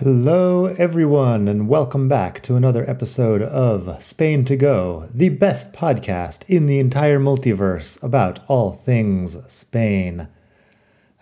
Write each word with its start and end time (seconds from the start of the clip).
Hello, 0.00 0.66
everyone, 0.66 1.48
and 1.48 1.70
welcome 1.70 2.06
back 2.06 2.42
to 2.42 2.54
another 2.54 2.88
episode 2.88 3.40
of 3.40 4.02
Spain 4.02 4.44
to 4.44 4.54
Go, 4.54 5.08
the 5.14 5.30
best 5.30 5.72
podcast 5.72 6.42
in 6.46 6.66
the 6.66 6.78
entire 6.78 7.18
multiverse 7.18 8.02
about 8.02 8.40
all 8.46 8.72
things 8.72 9.38
Spain. 9.50 10.28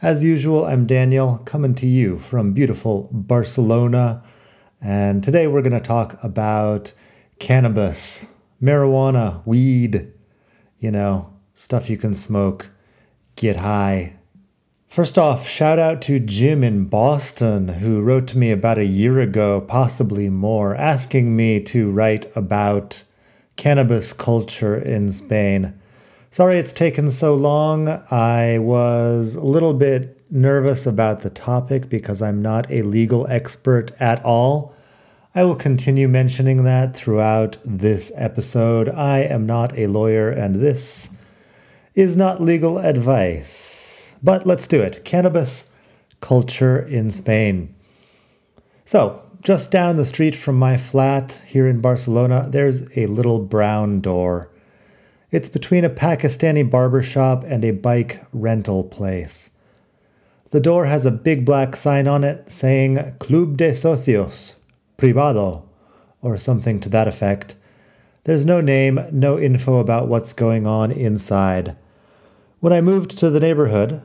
As 0.02 0.24
usual, 0.24 0.64
I'm 0.64 0.88
Daniel, 0.88 1.38
coming 1.44 1.76
to 1.76 1.86
you 1.86 2.18
from 2.18 2.52
beautiful 2.52 3.08
Barcelona, 3.12 4.24
and 4.80 5.22
today 5.22 5.46
we're 5.46 5.62
going 5.62 5.72
to 5.72 5.78
talk 5.78 6.18
about 6.20 6.92
cannabis, 7.38 8.26
marijuana, 8.60 9.46
weed, 9.46 10.12
you 10.80 10.90
know, 10.90 11.32
stuff 11.54 11.88
you 11.88 11.96
can 11.96 12.12
smoke, 12.12 12.70
get 13.36 13.58
high, 13.58 14.14
First 14.94 15.18
off, 15.18 15.48
shout 15.48 15.80
out 15.80 16.00
to 16.02 16.20
Jim 16.20 16.62
in 16.62 16.84
Boston 16.84 17.66
who 17.66 18.00
wrote 18.00 18.28
to 18.28 18.38
me 18.38 18.52
about 18.52 18.78
a 18.78 18.86
year 18.86 19.18
ago, 19.18 19.60
possibly 19.60 20.28
more, 20.28 20.76
asking 20.76 21.34
me 21.34 21.58
to 21.62 21.90
write 21.90 22.30
about 22.36 23.02
cannabis 23.56 24.12
culture 24.12 24.76
in 24.76 25.10
Spain. 25.10 25.76
Sorry 26.30 26.60
it's 26.60 26.72
taken 26.72 27.08
so 27.08 27.34
long. 27.34 27.88
I 28.08 28.58
was 28.58 29.34
a 29.34 29.42
little 29.44 29.74
bit 29.74 30.22
nervous 30.30 30.86
about 30.86 31.22
the 31.22 31.30
topic 31.30 31.88
because 31.88 32.22
I'm 32.22 32.40
not 32.40 32.70
a 32.70 32.82
legal 32.82 33.26
expert 33.26 33.90
at 33.98 34.24
all. 34.24 34.76
I 35.34 35.42
will 35.42 35.56
continue 35.56 36.06
mentioning 36.06 36.62
that 36.62 36.94
throughout 36.94 37.56
this 37.64 38.12
episode. 38.14 38.88
I 38.90 39.22
am 39.22 39.44
not 39.44 39.76
a 39.76 39.88
lawyer, 39.88 40.30
and 40.30 40.62
this 40.62 41.10
is 41.96 42.16
not 42.16 42.40
legal 42.40 42.78
advice. 42.78 43.83
But 44.24 44.46
let's 44.46 44.66
do 44.66 44.80
it. 44.80 45.04
Cannabis 45.04 45.66
culture 46.22 46.78
in 46.78 47.10
Spain. 47.10 47.74
So, 48.86 49.20
just 49.42 49.70
down 49.70 49.96
the 49.96 50.06
street 50.06 50.34
from 50.34 50.58
my 50.58 50.78
flat 50.78 51.42
here 51.46 51.68
in 51.68 51.82
Barcelona, 51.82 52.48
there's 52.48 52.88
a 52.96 53.04
little 53.04 53.38
brown 53.38 54.00
door. 54.00 54.48
It's 55.30 55.50
between 55.50 55.84
a 55.84 55.90
Pakistani 55.90 56.68
barber 56.68 57.02
shop 57.02 57.44
and 57.46 57.66
a 57.66 57.72
bike 57.72 58.24
rental 58.32 58.82
place. 58.84 59.50
The 60.52 60.60
door 60.60 60.86
has 60.86 61.04
a 61.04 61.10
big 61.10 61.44
black 61.44 61.76
sign 61.76 62.08
on 62.08 62.24
it 62.24 62.50
saying 62.50 63.16
Club 63.18 63.58
de 63.58 63.72
Socios, 63.72 64.54
Privado, 64.96 65.64
or 66.22 66.38
something 66.38 66.80
to 66.80 66.88
that 66.88 67.08
effect. 67.08 67.56
There's 68.24 68.46
no 68.46 68.62
name, 68.62 69.06
no 69.12 69.38
info 69.38 69.80
about 69.80 70.08
what's 70.08 70.32
going 70.32 70.66
on 70.66 70.90
inside. 70.90 71.76
When 72.60 72.72
I 72.72 72.80
moved 72.80 73.18
to 73.18 73.28
the 73.28 73.40
neighborhood, 73.40 74.00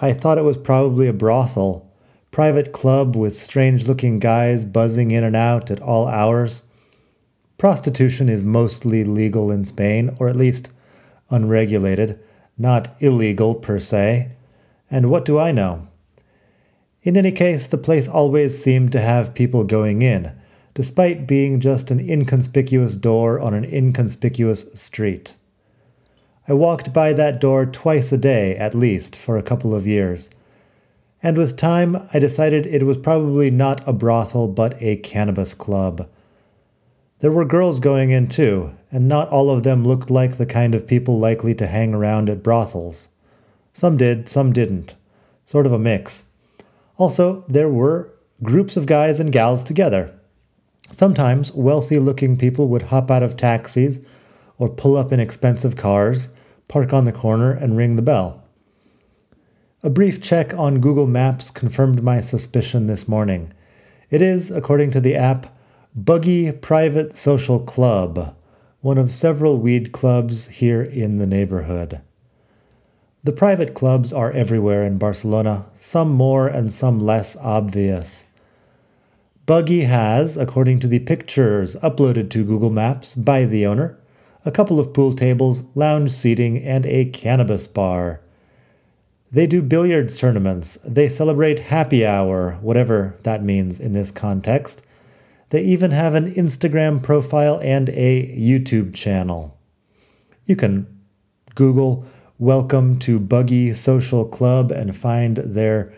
I 0.00 0.12
thought 0.12 0.38
it 0.38 0.44
was 0.44 0.56
probably 0.56 1.06
a 1.06 1.12
brothel, 1.12 1.92
private 2.30 2.72
club 2.72 3.14
with 3.14 3.36
strange 3.36 3.86
looking 3.86 4.18
guys 4.18 4.64
buzzing 4.64 5.12
in 5.12 5.22
and 5.22 5.36
out 5.36 5.70
at 5.70 5.80
all 5.80 6.08
hours. 6.08 6.62
Prostitution 7.58 8.28
is 8.28 8.42
mostly 8.42 9.04
legal 9.04 9.50
in 9.52 9.64
Spain, 9.64 10.16
or 10.18 10.28
at 10.28 10.36
least 10.36 10.70
unregulated, 11.30 12.18
not 12.58 12.96
illegal 13.00 13.54
per 13.54 13.78
se. 13.78 14.32
And 14.90 15.10
what 15.10 15.24
do 15.24 15.38
I 15.38 15.52
know? 15.52 15.88
In 17.02 17.16
any 17.16 17.32
case, 17.32 17.66
the 17.66 17.78
place 17.78 18.08
always 18.08 18.60
seemed 18.60 18.90
to 18.92 19.00
have 19.00 19.34
people 19.34 19.64
going 19.64 20.02
in, 20.02 20.32
despite 20.74 21.28
being 21.28 21.60
just 21.60 21.90
an 21.90 22.00
inconspicuous 22.00 22.96
door 22.96 23.38
on 23.38 23.54
an 23.54 23.64
inconspicuous 23.64 24.72
street. 24.74 25.34
I 26.46 26.52
walked 26.52 26.92
by 26.92 27.12
that 27.14 27.40
door 27.40 27.64
twice 27.64 28.12
a 28.12 28.18
day, 28.18 28.56
at 28.56 28.74
least, 28.74 29.16
for 29.16 29.38
a 29.38 29.42
couple 29.42 29.74
of 29.74 29.86
years. 29.86 30.28
And 31.22 31.38
with 31.38 31.56
time, 31.56 32.06
I 32.12 32.18
decided 32.18 32.66
it 32.66 32.82
was 32.82 32.98
probably 32.98 33.50
not 33.50 33.86
a 33.88 33.94
brothel, 33.94 34.46
but 34.48 34.80
a 34.82 34.96
cannabis 34.96 35.54
club. 35.54 36.06
There 37.20 37.32
were 37.32 37.46
girls 37.46 37.80
going 37.80 38.10
in 38.10 38.28
too, 38.28 38.74
and 38.92 39.08
not 39.08 39.30
all 39.30 39.48
of 39.48 39.62
them 39.62 39.84
looked 39.84 40.10
like 40.10 40.36
the 40.36 40.44
kind 40.44 40.74
of 40.74 40.86
people 40.86 41.18
likely 41.18 41.54
to 41.54 41.66
hang 41.66 41.94
around 41.94 42.28
at 42.28 42.42
brothels. 42.42 43.08
Some 43.72 43.96
did, 43.96 44.28
some 44.28 44.52
didn't. 44.52 44.96
Sort 45.46 45.64
of 45.64 45.72
a 45.72 45.78
mix. 45.78 46.24
Also, 46.98 47.44
there 47.48 47.70
were 47.70 48.12
groups 48.42 48.76
of 48.76 48.84
guys 48.84 49.18
and 49.18 49.32
gals 49.32 49.64
together. 49.64 50.12
Sometimes 50.90 51.52
wealthy 51.52 51.98
looking 51.98 52.36
people 52.36 52.68
would 52.68 52.82
hop 52.82 53.10
out 53.10 53.22
of 53.22 53.36
taxis 53.36 53.98
or 54.58 54.68
pull 54.68 54.96
up 54.96 55.12
in 55.12 55.20
expensive 55.20 55.76
cars, 55.76 56.28
park 56.68 56.92
on 56.92 57.04
the 57.04 57.12
corner, 57.12 57.52
and 57.52 57.76
ring 57.76 57.96
the 57.96 58.02
bell. 58.02 58.42
A 59.82 59.90
brief 59.90 60.20
check 60.20 60.54
on 60.54 60.80
Google 60.80 61.06
Maps 61.06 61.50
confirmed 61.50 62.02
my 62.02 62.20
suspicion 62.20 62.86
this 62.86 63.06
morning. 63.06 63.52
It 64.10 64.22
is, 64.22 64.50
according 64.50 64.92
to 64.92 65.00
the 65.00 65.14
app, 65.14 65.54
Buggy 65.94 66.50
Private 66.52 67.14
Social 67.14 67.60
Club, 67.60 68.34
one 68.80 68.98
of 68.98 69.12
several 69.12 69.58
weed 69.58 69.92
clubs 69.92 70.46
here 70.48 70.82
in 70.82 71.18
the 71.18 71.26
neighborhood. 71.26 72.00
The 73.22 73.32
private 73.32 73.74
clubs 73.74 74.12
are 74.12 74.30
everywhere 74.32 74.84
in 74.84 74.98
Barcelona, 74.98 75.66
some 75.74 76.10
more 76.10 76.46
and 76.46 76.72
some 76.72 77.00
less 77.00 77.36
obvious. 77.36 78.24
Buggy 79.46 79.82
has, 79.82 80.36
according 80.36 80.80
to 80.80 80.86
the 80.86 80.98
pictures 80.98 81.76
uploaded 81.76 82.30
to 82.30 82.44
Google 82.44 82.70
Maps 82.70 83.14
by 83.14 83.44
the 83.44 83.66
owner, 83.66 83.98
a 84.44 84.50
couple 84.50 84.78
of 84.78 84.92
pool 84.92 85.14
tables, 85.14 85.62
lounge 85.74 86.10
seating, 86.10 86.62
and 86.62 86.84
a 86.86 87.06
cannabis 87.06 87.66
bar. 87.66 88.20
They 89.32 89.46
do 89.46 89.62
billiards 89.62 90.18
tournaments. 90.18 90.78
They 90.84 91.08
celebrate 91.08 91.60
happy 91.60 92.04
hour, 92.06 92.58
whatever 92.60 93.16
that 93.22 93.42
means 93.42 93.80
in 93.80 93.92
this 93.94 94.10
context. 94.10 94.82
They 95.50 95.62
even 95.62 95.92
have 95.92 96.14
an 96.14 96.32
Instagram 96.34 97.02
profile 97.02 97.58
and 97.62 97.88
a 97.90 98.36
YouTube 98.36 98.94
channel. 98.94 99.58
You 100.46 100.56
can 100.56 100.86
Google 101.54 102.04
Welcome 102.38 102.98
to 102.98 103.20
Buggy 103.20 103.72
Social 103.74 104.26
Club 104.26 104.72
and 104.72 104.96
find 104.96 105.36
their 105.36 105.92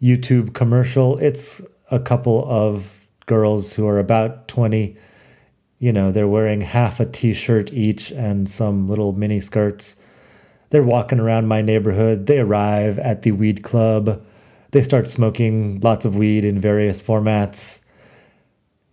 YouTube 0.00 0.54
commercial. 0.54 1.18
It's 1.18 1.60
a 1.90 1.98
couple 1.98 2.44
of 2.48 3.10
girls 3.26 3.72
who 3.74 3.86
are 3.88 3.98
about 3.98 4.46
20 4.48 4.96
you 5.84 5.92
know, 5.92 6.10
they're 6.10 6.26
wearing 6.26 6.62
half 6.62 6.98
a 6.98 7.04
t 7.04 7.34
shirt 7.34 7.70
each 7.70 8.10
and 8.10 8.48
some 8.48 8.88
little 8.88 9.12
mini 9.12 9.38
skirts. 9.38 9.96
They're 10.70 10.82
walking 10.82 11.20
around 11.20 11.46
my 11.46 11.60
neighborhood. 11.60 12.26
They 12.26 12.38
arrive 12.38 12.98
at 12.98 13.20
the 13.20 13.32
weed 13.32 13.62
club. 13.62 14.24
They 14.70 14.80
start 14.80 15.08
smoking 15.08 15.80
lots 15.80 16.06
of 16.06 16.16
weed 16.16 16.42
in 16.42 16.58
various 16.58 17.02
formats. 17.02 17.80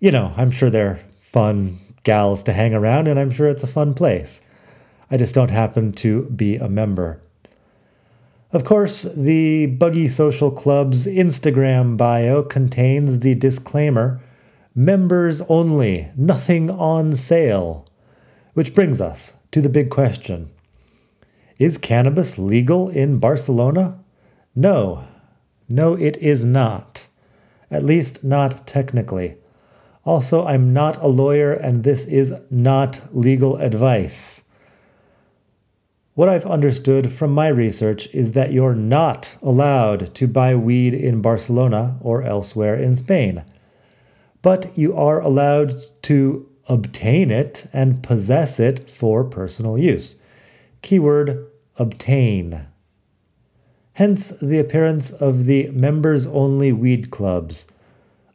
You 0.02 0.12
know, 0.12 0.34
I'm 0.36 0.52
sure 0.52 0.70
they're 0.70 1.00
fun 1.22 1.80
gals 2.04 2.44
to 2.44 2.52
hang 2.52 2.74
around, 2.74 3.08
and 3.08 3.18
I'm 3.18 3.32
sure 3.32 3.48
it's 3.48 3.64
a 3.64 3.68
fun 3.68 3.94
place. 3.94 4.42
I 5.10 5.16
just 5.16 5.34
don't 5.34 5.50
happen 5.50 5.94
to 5.94 6.24
be 6.24 6.58
a 6.58 6.68
member. 6.68 7.22
Of 8.52 8.66
course, 8.66 9.04
the 9.04 9.68
Buggy 9.68 10.10
Social 10.10 10.52
Club's 10.52 11.08
Instagram 11.08 11.96
bio 11.96 12.44
contains 12.44 13.20
the 13.20 13.34
disclaimer 13.34 14.20
members 14.76 15.42
only, 15.50 16.12
nothing 16.16 16.70
on 16.70 17.16
sale. 17.16 17.88
Which 18.54 18.76
brings 18.76 19.00
us 19.00 19.34
to 19.52 19.62
the 19.62 19.70
big 19.70 19.90
question 19.90 20.52
Is 21.58 21.78
cannabis 21.78 22.38
legal 22.38 22.90
in 22.90 23.20
Barcelona? 23.20 24.00
No. 24.56 25.08
No, 25.70 25.94
it 25.94 26.18
is 26.18 26.44
not. 26.44 27.08
At 27.70 27.86
least 27.86 28.24
not 28.24 28.68
technically. 28.68 29.38
Also, 30.04 30.46
I'm 30.46 30.74
not 30.74 31.02
a 31.02 31.08
lawyer 31.08 31.54
and 31.54 31.84
this 31.84 32.06
is 32.06 32.34
not 32.50 33.00
legal 33.16 33.56
advice. 33.58 34.42
What 36.14 36.28
I've 36.28 36.46
understood 36.46 37.14
from 37.14 37.34
my 37.34 37.48
research 37.48 38.10
is 38.14 38.34
that 38.34 38.52
you're 38.52 38.76
not 38.76 39.38
allowed 39.42 40.14
to 40.16 40.28
buy 40.28 40.56
weed 40.56 40.94
in 40.94 41.22
Barcelona 41.22 41.98
or 42.02 42.24
elsewhere 42.24 42.76
in 42.76 42.98
Spain 42.98 43.46
but 44.42 44.78
you 44.78 44.96
are 44.96 45.20
allowed 45.20 45.82
to 46.04 46.48
obtain 46.68 47.32
it 47.32 47.68
and 47.74 48.04
possess 48.04 48.60
it 48.60 48.90
for 48.90 49.24
personal 49.24 49.78
use. 49.78 50.16
Keyword 50.82 51.48
obtain. 51.78 52.68
Hence 53.94 54.30
the 54.30 54.60
appearance 54.60 55.12
of 55.12 55.46
the 55.46 55.70
members 55.72 56.26
only 56.26 56.72
weed 56.72 57.12
clubs. 57.12 57.68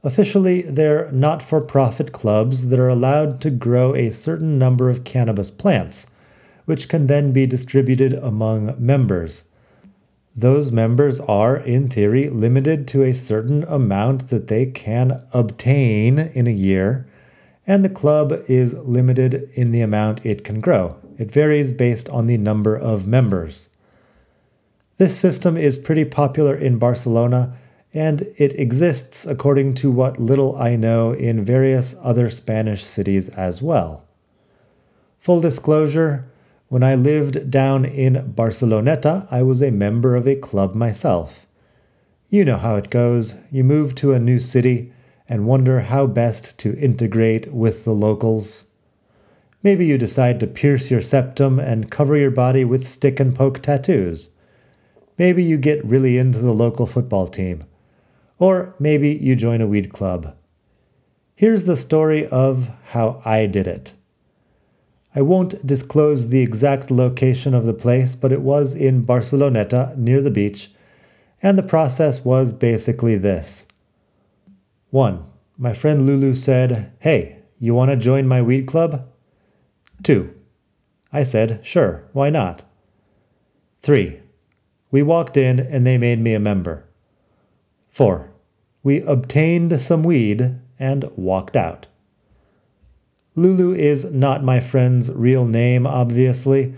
Officially, 0.03 0.63
they're 0.63 1.11
not 1.11 1.43
for 1.43 1.61
profit 1.61 2.13
clubs 2.13 2.69
that 2.69 2.79
are 2.79 2.89
allowed 2.89 3.41
to 3.41 3.51
grow 3.51 3.95
a 3.95 4.11
certain 4.11 4.59
number 4.59 4.89
of 4.89 5.03
cannabis 5.03 5.51
plants, 5.51 6.13
which 6.67 6.89
can 6.89 7.07
then 7.09 7.33
be 7.33 7.47
distributed 7.47 8.13
among 8.13 8.77
members. 8.79 9.45
Those 10.39 10.71
members 10.71 11.19
are, 11.21 11.57
in 11.57 11.89
theory, 11.89 12.29
limited 12.29 12.87
to 12.89 13.03
a 13.03 13.15
certain 13.15 13.65
amount 13.65 14.29
that 14.29 14.49
they 14.49 14.67
can 14.67 15.23
obtain 15.33 16.19
in 16.19 16.47
a 16.47 16.51
year, 16.51 17.09
and 17.67 17.83
the 17.83 17.89
club 17.89 18.45
is 18.47 18.75
limited 18.75 19.49
in 19.55 19.73
the 19.73 19.81
amount 19.81 20.25
it 20.27 20.45
can 20.45 20.61
grow. 20.61 20.97
It 21.17 21.33
varies 21.33 21.73
based 21.73 22.11
on 22.11 22.27
the 22.27 22.37
number 22.37 22.77
of 22.77 23.07
members. 23.07 23.71
This 24.99 25.19
system 25.19 25.57
is 25.57 25.79
pretty 25.79 26.05
popular 26.05 26.55
in 26.55 26.79
Barcelona, 26.79 27.57
and 27.95 28.27
it 28.37 28.53
exists 28.61 29.25
according 29.25 29.73
to 29.77 29.91
what 29.91 30.21
little 30.21 30.55
I 30.57 30.77
know 30.77 31.13
in 31.13 31.47
various 31.47 31.97
other 32.03 32.29
Spanish 32.29 32.85
cities 32.85 33.31
as 33.31 33.63
well. 33.63 34.05
Full 35.19 35.41
disclosure, 35.41 36.27
when 36.69 36.83
I 36.83 36.95
lived 36.95 37.51
down 37.51 37.85
in 37.85 38.33
Barceloneta, 38.35 39.29
I 39.31 39.43
was 39.43 39.63
a 39.63 39.71
member 39.71 40.17
of 40.17 40.27
a 40.27 40.35
club 40.35 40.75
myself. 40.75 41.47
You 42.29 42.45
know 42.45 42.59
how 42.59 42.75
it 42.75 42.91
goes. 42.91 43.35
You 43.53 43.63
move 43.63 43.95
to 43.97 44.13
a 44.13 44.19
new 44.19 44.41
city 44.41 44.93
and 45.29 45.47
wonder 45.47 45.81
how 45.81 46.07
best 46.07 46.59
to 46.59 46.77
integrate 46.79 47.53
with 47.53 47.85
the 47.85 47.93
locals. 47.93 48.65
Maybe 49.63 49.87
you 49.87 49.99
decide 49.99 50.41
to 50.41 50.47
pierce 50.47 50.91
your 50.91 51.01
septum 51.01 51.59
and 51.59 51.91
cover 51.91 52.17
your 52.17 52.31
body 52.31 52.65
with 52.65 52.87
stick 52.87 53.19
and 53.21 53.35
poke 53.35 53.63
tattoos. 53.63 54.31
Maybe 55.19 55.43
you 55.43 55.57
get 55.57 55.85
really 55.85 56.19
into 56.19 56.39
the 56.39 56.53
local 56.53 56.87
football 56.87 57.27
team. 57.27 57.65
Or 58.39 58.75
maybe 58.79 59.11
you 59.11 59.35
join 59.35 59.61
a 59.61 59.67
weed 59.67 59.93
club. 59.93 60.37
Here's 61.35 61.65
the 61.65 61.77
story 61.77 62.27
of 62.27 62.71
how 62.91 63.23
I 63.25 63.47
did 63.47 63.67
it. 63.67 63.95
I 65.17 65.23
won't 65.23 65.67
disclose 65.67 66.29
the 66.29 66.43
exact 66.43 66.91
location 66.91 67.55
of 67.55 67.65
the 67.65 67.73
place, 67.73 68.15
but 68.15 68.33
it 68.33 68.43
was 68.43 68.75
in 68.75 69.07
Barceloneta 69.07 69.97
near 69.97 70.21
the 70.21 70.31
beach, 70.31 70.71
and 71.43 71.57
the 71.57 71.63
process 71.63 72.23
was 72.23 72.53
basically 72.53 73.17
this. 73.17 73.65
1. 74.91 75.25
My 75.57 75.73
friend 75.73 76.07
Lulu 76.07 76.35
said, 76.35 76.93
Hey, 76.99 77.39
you 77.59 77.73
want 77.73 77.91
to 77.91 77.97
join 77.97 78.29
my 78.29 78.43
weed 78.43 78.67
club? 78.67 79.09
2. 80.03 80.35
I 81.15 81.25
said, 81.25 81.61
Sure, 81.63 82.05
why 82.13 82.29
not? 82.29 82.63
3. 83.81 84.21
We 84.91 85.03
walked 85.03 85.39
in 85.39 85.59
and 85.59 85.87
they 85.87 85.97
made 85.97 86.21
me 86.21 86.35
a 86.35 86.41
member. 86.41 86.85
4. 87.89 88.31
We 88.83 89.01
obtained 89.01 89.81
some 89.81 90.03
weed 90.03 90.59
and 90.79 91.11
walked 91.17 91.57
out. 91.57 91.87
Lulu 93.37 93.75
is 93.75 94.07
not 94.07 94.43
my 94.43 94.61
friend's 94.61 95.11
real 95.13 95.45
name, 95.45 95.87
obviously, 95.87 96.75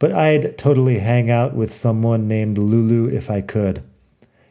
but 0.00 0.10
I'd 0.10 0.58
totally 0.58 0.98
hang 0.98 1.30
out 1.30 1.54
with 1.54 1.72
someone 1.72 2.26
named 2.26 2.58
Lulu 2.58 3.08
if 3.08 3.30
I 3.30 3.40
could. 3.40 3.84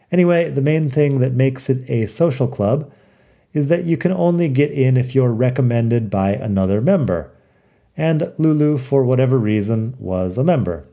Anyway, 0.10 0.50
the 0.50 0.62
main 0.62 0.90
thing 0.90 1.20
that 1.20 1.34
makes 1.34 1.70
it 1.70 1.88
a 1.90 2.06
social 2.06 2.48
club 2.48 2.90
is 3.54 3.68
that 3.68 3.84
you 3.84 3.98
can 3.98 4.14
only 4.14 4.48
get 4.48 4.72
in 4.72 4.96
if 4.96 5.14
you're 5.14 5.34
recommended 5.34 6.10
by 6.10 6.32
another 6.32 6.80
member. 6.80 7.32
And 7.98 8.32
Lulu, 8.38 8.78
for 8.78 9.04
whatever 9.04 9.38
reason, 9.38 9.96
was 10.00 10.38
a 10.38 10.44
member. 10.44 10.88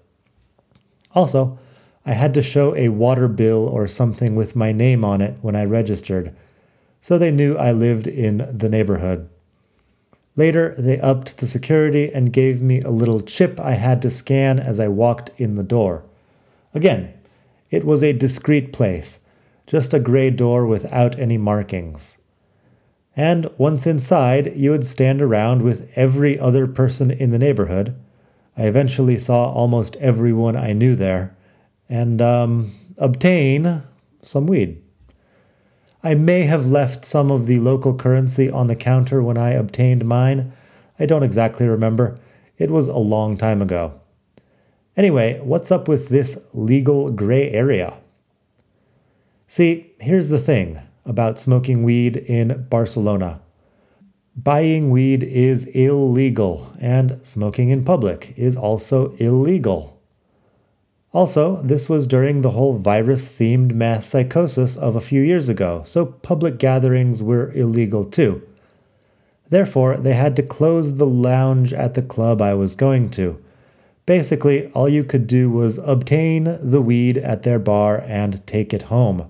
Also, 1.15 1.59
I 2.05 2.13
had 2.13 2.35
to 2.35 2.43
show 2.43 2.75
a 2.75 2.89
water 2.89 3.29
bill 3.29 3.69
or 3.69 3.87
something 3.87 4.35
with 4.35 4.57
my 4.57 4.73
name 4.73 5.05
on 5.05 5.21
it 5.21 5.39
when 5.43 5.55
I 5.55 5.65
registered, 5.65 6.35
so 7.01 7.19
they 7.19 7.31
knew 7.31 7.57
I 7.57 7.73
lived 7.73 8.07
in 8.07 8.49
the 8.53 8.69
neighborhood. 8.69 9.29
Later, 10.37 10.75
they 10.77 11.01
upped 11.01 11.39
the 11.39 11.47
security 11.47 12.13
and 12.13 12.33
gave 12.33 12.61
me 12.61 12.83
a 12.83 12.91
little 12.91 13.23
chip 13.23 13.59
I 13.59 13.73
had 13.73 14.03
to 14.03 14.11
scan 14.11 14.59
as 14.59 14.79
I 14.79 14.89
walked 14.89 15.31
in 15.39 15.55
the 15.55 15.65
door. 15.65 16.05
Again, 16.75 17.15
it 17.71 17.85
was 17.85 18.03
a 18.03 18.13
discreet 18.13 18.73
place, 18.73 19.21
just 19.67 19.95
a 19.95 19.99
gray 19.99 20.31
door 20.31 20.67
without 20.67 21.19
any 21.19 21.39
markings. 21.39 22.19
And 23.17 23.51
once 23.57 23.87
inside, 23.87 24.55
you 24.57 24.71
would 24.73 24.85
stand 24.85 25.23
around 25.23 25.63
with 25.63 25.91
every 25.97 26.39
other 26.39 26.67
person 26.67 27.11
in 27.11 27.31
the 27.31 27.39
neighborhood. 27.39 27.97
I 28.59 28.65
eventually 28.67 29.19
saw 29.19 29.51
almost 29.51 29.97
everyone 29.97 30.55
I 30.55 30.75
knew 30.75 30.95
there, 30.95 31.35
and 31.89 32.21
um, 32.21 32.75
obtain 32.99 33.83
some 34.23 34.47
weed. 34.47 34.83
I 36.03 36.15
may 36.15 36.43
have 36.43 36.67
left 36.67 37.05
some 37.05 37.31
of 37.31 37.47
the 37.47 37.59
local 37.59 37.95
currency 37.97 38.51
on 38.51 38.67
the 38.67 38.77
counter 38.77 39.23
when 39.23 39.37
I 39.37 39.51
obtained 39.51 40.05
mine. 40.05 40.53
I 40.99 41.07
don't 41.07 41.23
exactly 41.23 41.67
remember. 41.67 42.17
It 42.59 42.71
was 42.71 42.89
a 42.89 42.97
long 42.97 43.37
time 43.37 43.61
ago. 43.61 44.01
Anyway, 44.97 45.41
what's 45.43 45.71
up 45.71 45.89
with 45.89 46.09
this 46.09 46.39
legal 46.55 47.11
gray 47.11 47.51
area? 47.51 47.99
See, 49.47 49.93
here's 50.01 50.29
the 50.29 50.41
thing 50.41 50.81
about 51.05 51.39
smoking 51.39 51.83
weed 51.83 52.17
in 52.17 52.67
Barcelona. 52.69 53.41
Buying 54.37 54.91
weed 54.91 55.23
is 55.23 55.65
illegal, 55.69 56.73
and 56.79 57.21
smoking 57.23 57.71
in 57.71 57.85
public 57.85 58.35
is 58.37 58.57
also 58.57 59.13
illegal. 59.15 59.96
Also, 61.17 61.63
this 61.63 61.89
was 61.89 62.07
during 62.07 62.43
the 62.43 62.51
whole 62.51 62.77
virus 62.77 63.39
themed 63.39 63.73
mass 63.73 64.05
psychosis 64.05 64.77
of 64.77 64.95
a 64.95 65.01
few 65.01 65.23
years 65.23 65.49
ago, 65.49 65.81
so 65.87 66.05
public 66.05 66.59
gatherings 66.59 67.23
were 67.23 67.51
illegal 67.55 68.05
too. 68.05 68.47
Therefore, 69.49 69.97
they 69.97 70.13
had 70.13 70.37
to 70.37 70.43
close 70.43 70.97
the 70.97 71.07
lounge 71.07 71.73
at 71.73 71.95
the 71.95 72.03
club 72.03 72.43
I 72.43 72.53
was 72.53 72.75
going 72.75 73.09
to. 73.13 73.43
Basically, 74.05 74.71
all 74.73 74.91
you 74.91 75.05
could 75.05 75.27
do 75.27 75.49
was 75.49 75.79
obtain 75.79 76.59
the 76.61 76.83
weed 76.83 77.17
at 77.17 77.45
their 77.45 77.59
bar 77.59 78.05
and 78.07 78.47
take 78.47 78.75
it 78.75 78.93
home. 78.93 79.27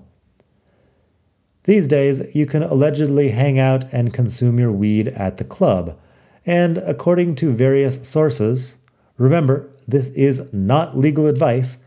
These 1.63 1.87
days, 1.87 2.21
you 2.35 2.45
can 2.45 2.63
allegedly 2.63 3.29
hang 3.29 3.57
out 3.57 3.85
and 3.93 4.13
consume 4.13 4.59
your 4.59 4.73
weed 4.73 5.07
at 5.07 5.37
the 5.37 5.45
club, 5.45 5.97
and 6.45 6.79
according 6.79 7.35
to 7.35 7.53
various 7.53 8.05
sources, 8.05 8.75
remember, 9.17 9.69
this 9.87 10.09
is 10.09 10.51
not 10.51 10.97
legal 10.97 11.27
advice, 11.27 11.83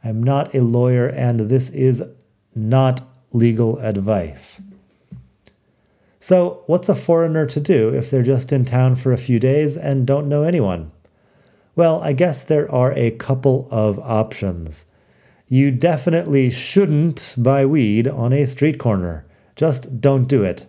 I'm 0.03 0.23
not 0.23 0.55
a 0.55 0.63
lawyer 0.63 1.07
and 1.07 1.41
this 1.51 1.69
is 1.71 2.03
not 2.55 3.03
legal 3.33 3.79
advice. 3.81 4.63
So, 6.29 6.65
what's 6.67 6.89
a 6.89 6.97
foreigner 6.97 7.47
to 7.47 7.61
do 7.61 7.91
if 7.91 8.11
they're 8.11 8.25
just 8.25 8.51
in 8.51 8.65
town 8.65 8.97
for 8.97 9.13
a 9.13 9.17
few 9.17 9.39
days 9.39 9.77
and 9.77 10.05
don't 10.05 10.29
know 10.29 10.43
anyone? 10.43 10.91
Well, 11.77 12.03
I 12.03 12.15
guess 12.15 12.43
there 12.43 12.69
are 12.69 12.93
a 12.95 13.13
couple 13.13 13.69
of 13.71 14.01
options. 14.01 14.87
You 15.47 15.71
definitely 15.71 16.51
shouldn't 16.51 17.33
buy 17.39 17.65
weed 17.65 18.09
on 18.09 18.33
a 18.33 18.45
street 18.45 18.77
corner. 18.77 19.25
Just 19.55 20.01
don't 20.01 20.25
do 20.25 20.43
it. 20.43 20.67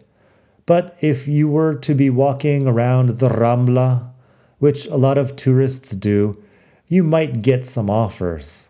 But 0.68 0.96
if 1.02 1.28
you 1.28 1.48
were 1.48 1.74
to 1.74 1.96
be 1.96 2.12
walking 2.12 2.68
around 2.68 3.18
the 3.18 3.30
Rambla, 3.30 4.12
which 4.60 4.86
a 4.86 4.96
lot 4.96 5.18
of 5.18 5.36
tourists 5.36 5.96
do, 5.96 6.40
you 6.88 7.04
might 7.04 7.42
get 7.42 7.66
some 7.66 7.90
offers. 7.90 8.70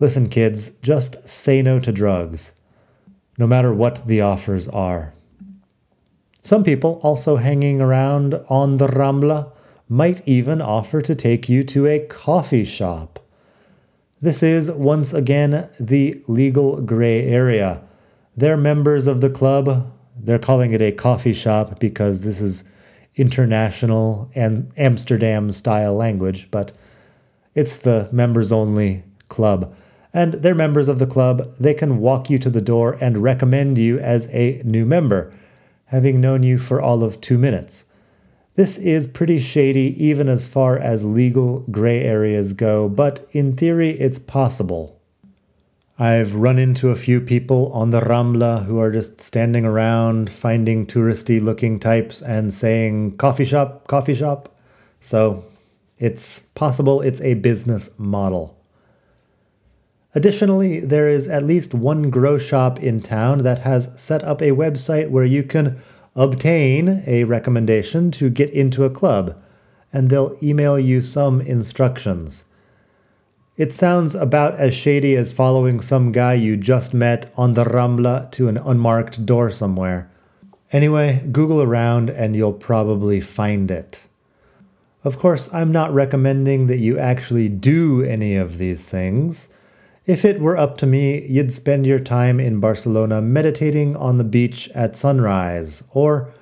Listen, 0.00 0.30
kids, 0.30 0.70
just 0.78 1.28
say 1.28 1.60
no 1.60 1.78
to 1.80 1.92
drugs, 1.92 2.52
no 3.36 3.46
matter 3.46 3.74
what 3.74 4.06
the 4.06 4.22
offers 4.22 4.68
are. 4.68 5.12
Some 6.42 6.64
people 6.64 7.00
also 7.04 7.36
hanging 7.36 7.80
around 7.80 8.34
on 8.48 8.78
the 8.78 8.88
Rambla 8.88 9.52
might 9.88 10.26
even 10.26 10.60
offer 10.60 11.00
to 11.00 11.14
take 11.14 11.48
you 11.48 11.62
to 11.64 11.86
a 11.86 12.00
coffee 12.00 12.64
shop. 12.64 13.20
This 14.20 14.42
is, 14.42 14.70
once 14.70 15.12
again, 15.12 15.68
the 15.78 16.20
legal 16.26 16.80
gray 16.80 17.26
area. 17.26 17.82
They're 18.36 18.56
members 18.56 19.06
of 19.06 19.20
the 19.20 19.30
club. 19.30 19.92
They're 20.16 20.38
calling 20.38 20.72
it 20.72 20.82
a 20.82 20.92
coffee 20.92 21.32
shop 21.32 21.78
because 21.78 22.22
this 22.22 22.40
is 22.40 22.64
international 23.14 24.30
and 24.34 24.72
Amsterdam 24.76 25.52
style 25.52 25.94
language, 25.94 26.48
but 26.50 26.72
it's 27.54 27.76
the 27.76 28.08
members 28.10 28.50
only 28.50 29.04
club. 29.28 29.74
And 30.14 30.34
they're 30.34 30.54
members 30.54 30.88
of 30.88 30.98
the 30.98 31.06
club. 31.06 31.54
They 31.58 31.74
can 31.74 31.98
walk 31.98 32.30
you 32.30 32.38
to 32.40 32.50
the 32.50 32.60
door 32.60 32.98
and 33.00 33.22
recommend 33.22 33.78
you 33.78 33.98
as 33.98 34.28
a 34.30 34.62
new 34.64 34.84
member, 34.84 35.32
having 35.92 36.22
known 36.22 36.42
you 36.42 36.56
for 36.56 36.80
all 36.80 37.04
of 37.04 37.20
two 37.20 37.36
minutes. 37.36 37.84
This 38.54 38.78
is 38.78 39.06
pretty 39.06 39.38
shady, 39.38 39.94
even 40.02 40.26
as 40.26 40.46
far 40.46 40.78
as 40.78 41.04
legal 41.04 41.60
gray 41.70 42.00
areas 42.00 42.54
go, 42.54 42.88
but 42.88 43.28
in 43.32 43.54
theory, 43.54 43.90
it's 44.00 44.18
possible. 44.18 44.98
I've 45.98 46.34
run 46.34 46.58
into 46.58 46.88
a 46.88 46.96
few 46.96 47.20
people 47.20 47.70
on 47.74 47.90
the 47.90 48.00
Rambla 48.00 48.64
who 48.64 48.78
are 48.78 48.90
just 48.90 49.20
standing 49.20 49.66
around 49.66 50.30
finding 50.30 50.86
touristy 50.86 51.40
looking 51.42 51.78
types 51.78 52.22
and 52.22 52.50
saying, 52.50 53.18
coffee 53.18 53.44
shop, 53.44 53.86
coffee 53.86 54.14
shop. 54.14 54.48
So 54.98 55.44
it's 55.98 56.40
possible 56.54 57.02
it's 57.02 57.20
a 57.20 57.34
business 57.34 57.90
model. 57.98 58.61
Additionally, 60.14 60.80
there 60.80 61.08
is 61.08 61.26
at 61.26 61.46
least 61.46 61.72
one 61.72 62.10
grow 62.10 62.36
shop 62.36 62.78
in 62.78 63.00
town 63.00 63.42
that 63.44 63.60
has 63.60 63.90
set 63.96 64.22
up 64.24 64.42
a 64.42 64.50
website 64.50 65.08
where 65.10 65.24
you 65.24 65.42
can 65.42 65.78
obtain 66.14 67.02
a 67.06 67.24
recommendation 67.24 68.10
to 68.10 68.28
get 68.28 68.50
into 68.50 68.84
a 68.84 68.90
club, 68.90 69.34
and 69.92 70.10
they'll 70.10 70.36
email 70.42 70.78
you 70.78 71.00
some 71.00 71.40
instructions. 71.40 72.44
It 73.56 73.72
sounds 73.72 74.14
about 74.14 74.54
as 74.56 74.74
shady 74.74 75.14
as 75.14 75.32
following 75.32 75.80
some 75.80 76.12
guy 76.12 76.34
you 76.34 76.56
just 76.56 76.92
met 76.92 77.32
on 77.36 77.54
the 77.54 77.64
Rambla 77.64 78.30
to 78.32 78.48
an 78.48 78.56
unmarked 78.56 79.24
door 79.24 79.50
somewhere. 79.50 80.10
Anyway, 80.72 81.26
Google 81.30 81.60
around 81.60 82.08
and 82.08 82.34
you'll 82.34 82.54
probably 82.54 83.20
find 83.20 83.70
it. 83.70 84.04
Of 85.04 85.18
course, 85.18 85.52
I'm 85.52 85.70
not 85.70 85.92
recommending 85.92 86.66
that 86.68 86.78
you 86.78 86.98
actually 86.98 87.48
do 87.50 88.02
any 88.02 88.36
of 88.36 88.56
these 88.56 88.82
things. 88.82 89.48
If 90.04 90.24
it 90.24 90.40
were 90.40 90.56
up 90.56 90.78
to 90.78 90.86
me, 90.86 91.24
you'd 91.28 91.52
spend 91.52 91.86
your 91.86 92.00
time 92.00 92.40
in 92.40 92.58
Barcelona 92.58 93.22
meditating 93.22 93.94
on 93.94 94.18
the 94.18 94.24
beach 94.24 94.68
at 94.70 94.96
sunrise, 94.96 95.84
or 95.92 96.32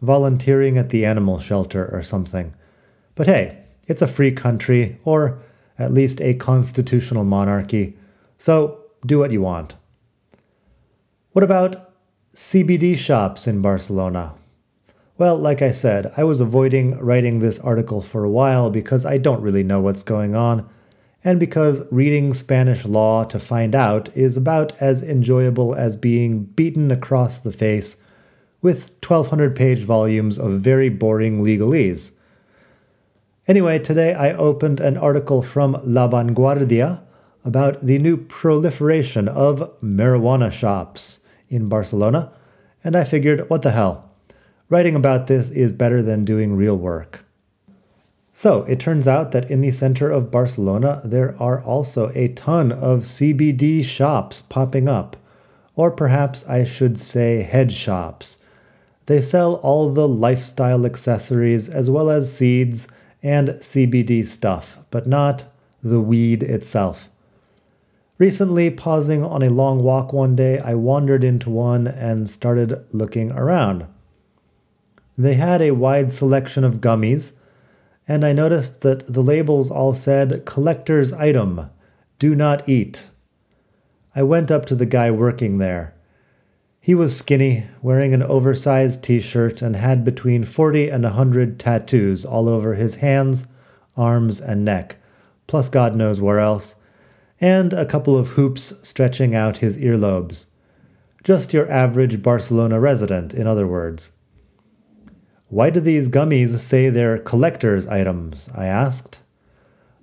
volunteering 0.00 0.78
at 0.78 0.88
the 0.88 1.04
animal 1.04 1.38
shelter 1.38 1.90
or 1.92 2.02
something. 2.02 2.54
But 3.14 3.26
hey, 3.26 3.58
it's 3.86 4.00
a 4.00 4.06
free 4.06 4.32
country, 4.32 4.98
or 5.04 5.38
at 5.78 5.92
least 5.92 6.22
a 6.22 6.32
constitutional 6.32 7.24
monarchy, 7.24 7.98
so 8.38 8.84
do 9.04 9.18
what 9.18 9.32
you 9.32 9.42
want. 9.42 9.74
What 11.32 11.44
about 11.44 11.92
CBD 12.34 12.96
shops 12.96 13.46
in 13.46 13.60
Barcelona? 13.60 14.34
Well, 15.18 15.36
like 15.36 15.60
I 15.60 15.72
said, 15.72 16.10
I 16.16 16.24
was 16.24 16.40
avoiding 16.40 16.98
writing 16.98 17.40
this 17.40 17.58
article 17.58 18.00
for 18.00 18.24
a 18.24 18.30
while 18.30 18.70
because 18.70 19.04
I 19.04 19.18
don't 19.18 19.42
really 19.42 19.62
know 19.62 19.80
what's 19.80 20.02
going 20.02 20.34
on 20.34 20.66
and 21.22 21.38
because 21.38 21.82
reading 21.90 22.32
Spanish 22.32 22.84
law 22.84 23.24
to 23.24 23.38
find 23.38 23.74
out 23.74 24.08
is 24.16 24.36
about 24.36 24.72
as 24.80 25.02
enjoyable 25.02 25.74
as 25.74 25.96
being 25.96 26.44
beaten 26.44 26.90
across 26.90 27.38
the 27.38 27.52
face 27.52 28.02
with 28.62 28.90
1200 29.06 29.54
page 29.54 29.80
volumes 29.80 30.38
of 30.38 30.60
very 30.60 30.88
boring 30.88 31.42
legalese. 31.42 32.12
Anyway, 33.46 33.78
today 33.78 34.14
I 34.14 34.32
opened 34.32 34.80
an 34.80 34.96
article 34.96 35.42
from 35.42 35.80
La 35.82 36.08
Vanguardia 36.08 37.02
about 37.44 37.84
the 37.84 37.98
new 37.98 38.16
proliferation 38.16 39.28
of 39.28 39.72
marijuana 39.82 40.52
shops 40.52 41.20
in 41.48 41.68
Barcelona, 41.68 42.32
and 42.84 42.94
I 42.94 43.04
figured, 43.04 43.48
what 43.48 43.62
the 43.62 43.72
hell? 43.72 44.10
Writing 44.68 44.94
about 44.94 45.26
this 45.26 45.50
is 45.50 45.72
better 45.72 46.02
than 46.02 46.24
doing 46.24 46.54
real 46.54 46.76
work. 46.76 47.24
So 48.32 48.62
it 48.64 48.80
turns 48.80 49.06
out 49.08 49.32
that 49.32 49.50
in 49.50 49.60
the 49.60 49.70
center 49.70 50.10
of 50.10 50.30
Barcelona, 50.30 51.02
there 51.04 51.34
are 51.40 51.62
also 51.62 52.10
a 52.14 52.28
ton 52.28 52.72
of 52.72 53.00
CBD 53.00 53.84
shops 53.84 54.40
popping 54.42 54.88
up. 54.88 55.16
Or 55.76 55.90
perhaps 55.90 56.46
I 56.46 56.64
should 56.64 56.98
say 56.98 57.42
head 57.42 57.72
shops. 57.72 58.38
They 59.06 59.20
sell 59.20 59.54
all 59.56 59.92
the 59.92 60.06
lifestyle 60.06 60.86
accessories 60.86 61.68
as 61.68 61.90
well 61.90 62.10
as 62.10 62.36
seeds 62.36 62.86
and 63.22 63.48
CBD 63.60 64.24
stuff, 64.24 64.78
but 64.90 65.06
not 65.06 65.44
the 65.82 66.00
weed 66.00 66.42
itself. 66.42 67.08
Recently, 68.18 68.68
pausing 68.70 69.24
on 69.24 69.42
a 69.42 69.48
long 69.48 69.82
walk 69.82 70.12
one 70.12 70.36
day, 70.36 70.58
I 70.58 70.74
wandered 70.74 71.24
into 71.24 71.48
one 71.48 71.86
and 71.86 72.28
started 72.28 72.84
looking 72.92 73.32
around. 73.32 73.86
They 75.16 75.34
had 75.34 75.62
a 75.62 75.70
wide 75.70 76.12
selection 76.12 76.62
of 76.62 76.82
gummies 76.82 77.32
and 78.10 78.24
I 78.24 78.32
noticed 78.32 78.80
that 78.80 79.06
the 79.06 79.22
labels 79.22 79.70
all 79.70 79.94
said 79.94 80.44
collector's 80.44 81.12
item, 81.12 81.70
do 82.18 82.34
not 82.34 82.68
eat. 82.68 83.06
I 84.16 84.24
went 84.24 84.50
up 84.50 84.66
to 84.66 84.74
the 84.74 84.84
guy 84.84 85.12
working 85.12 85.58
there. 85.58 85.94
He 86.80 86.92
was 86.92 87.16
skinny, 87.16 87.68
wearing 87.80 88.12
an 88.12 88.24
oversized 88.24 89.04
t 89.04 89.20
shirt, 89.20 89.62
and 89.62 89.76
had 89.76 90.04
between 90.04 90.42
40 90.42 90.88
and 90.88 91.04
a 91.04 91.10
100 91.10 91.60
tattoos 91.60 92.24
all 92.24 92.48
over 92.48 92.74
his 92.74 92.96
hands, 92.96 93.46
arms, 93.96 94.40
and 94.40 94.64
neck, 94.64 94.96
plus 95.46 95.68
God 95.68 95.94
knows 95.94 96.20
where 96.20 96.40
else, 96.40 96.74
and 97.40 97.72
a 97.72 97.86
couple 97.86 98.18
of 98.18 98.30
hoops 98.30 98.74
stretching 98.82 99.36
out 99.36 99.58
his 99.58 99.78
earlobes. 99.78 100.46
Just 101.22 101.52
your 101.52 101.70
average 101.70 102.24
Barcelona 102.24 102.80
resident, 102.80 103.32
in 103.32 103.46
other 103.46 103.68
words. 103.68 104.10
Why 105.50 105.68
do 105.68 105.80
these 105.80 106.08
gummies 106.08 106.56
say 106.60 106.88
they're 106.88 107.18
collector's 107.18 107.86
items? 107.88 108.48
I 108.54 108.66
asked. 108.66 109.18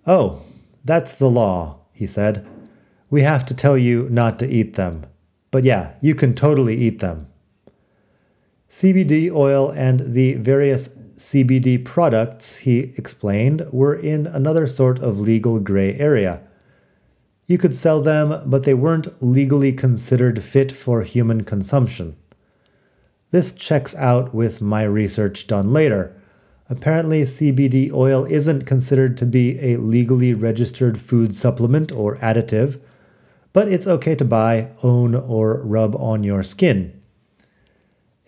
Oh, 0.05 0.43
that's 0.83 1.15
the 1.15 1.29
law, 1.29 1.79
he 1.93 2.05
said. 2.05 2.45
We 3.09 3.21
have 3.21 3.45
to 3.45 3.53
tell 3.53 3.77
you 3.77 4.09
not 4.09 4.39
to 4.39 4.47
eat 4.47 4.75
them. 4.75 5.05
But 5.49 5.63
yeah, 5.63 5.93
you 6.01 6.15
can 6.15 6.35
totally 6.35 6.75
eat 6.75 6.99
them. 6.99 7.27
CBD 8.69 9.31
oil 9.31 9.69
and 9.69 10.13
the 10.13 10.33
various 10.33 10.89
CBD 11.15 11.83
products, 11.83 12.57
he 12.57 12.93
explained, 12.97 13.65
were 13.71 13.95
in 13.95 14.27
another 14.27 14.67
sort 14.67 14.99
of 14.99 15.17
legal 15.17 15.61
gray 15.61 15.97
area. 15.97 16.41
You 17.45 17.57
could 17.57 17.73
sell 17.73 18.01
them, 18.01 18.43
but 18.45 18.63
they 18.63 18.73
weren't 18.73 19.23
legally 19.23 19.71
considered 19.71 20.43
fit 20.43 20.73
for 20.73 21.03
human 21.03 21.45
consumption. 21.45 22.17
This 23.31 23.51
checks 23.51 23.93
out 23.95 24.33
with 24.33 24.61
my 24.61 24.83
research 24.83 25.47
done 25.47 25.73
later. 25.73 26.15
Apparently, 26.69 27.23
CBD 27.23 27.91
oil 27.91 28.25
isn't 28.25 28.65
considered 28.65 29.17
to 29.17 29.25
be 29.25 29.59
a 29.59 29.77
legally 29.77 30.33
registered 30.33 30.99
food 30.99 31.33
supplement 31.35 31.91
or 31.91 32.17
additive, 32.17 32.79
but 33.53 33.67
it's 33.67 33.87
okay 33.87 34.15
to 34.15 34.25
buy, 34.25 34.71
own, 34.83 35.15
or 35.15 35.61
rub 35.63 35.95
on 35.95 36.23
your 36.23 36.43
skin. 36.43 37.01